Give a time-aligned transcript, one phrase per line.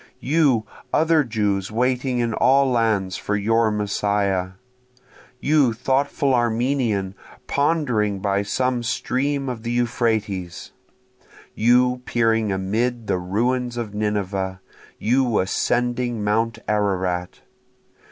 [0.19, 4.53] You other Jews waiting in all lands for your Messiah!
[5.39, 7.13] You thoughtful Armenian
[7.45, 10.71] pondering by some stream of the Euphrates!
[11.53, 14.59] you peering amid the ruins of Nineveh!
[14.97, 17.41] you ascending mount Ararat!